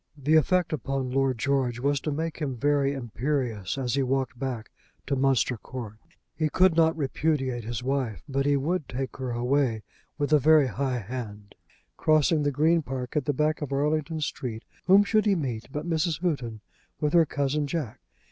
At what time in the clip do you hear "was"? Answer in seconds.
1.79-1.99